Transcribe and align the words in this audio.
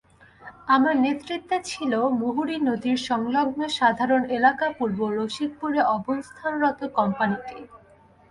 আমার 0.67 0.95
নেতৃত্বে 0.97 1.57
ছিল 1.65 1.91
মুহুরী 2.21 2.57
নদীর 2.61 2.97
সংলগ্ন 3.09 3.61
সাধারণ 3.79 4.21
এলাকা 4.37 4.65
পূর্ব 4.77 4.99
রশিকপুরে 5.17 5.79
অবস্থানরত 5.97 6.79
কোম্পানিটি। 6.97 7.57